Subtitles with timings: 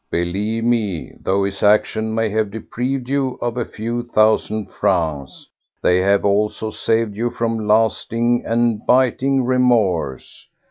[0.09, 5.45] Believe me, though his actions may have deprived you of a few thousand francs,
[5.83, 10.47] they have also saved you from lasting and biting remorse.